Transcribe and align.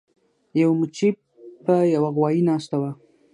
یوې 0.61 0.75
مچۍ 0.79 1.09
په 1.65 1.73
یو 1.93 2.03
غوایي 2.15 2.41
ناسته 2.49 2.75
وه. 2.81 2.91